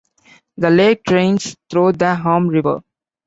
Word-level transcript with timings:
The 0.57 0.71
lake 0.71 1.03
drains 1.03 1.55
through 1.69 1.91
the 1.91 2.19
Alm 2.25 2.47
River. 2.47 2.81